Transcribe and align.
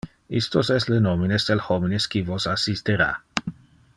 Istos 0.37 0.71
es 0.75 0.87
le 0.93 0.97
nomines 1.07 1.45
del 1.51 1.61
homines 1.67 2.09
qui 2.15 2.25
vos 2.31 2.49
assistera. 2.57 3.11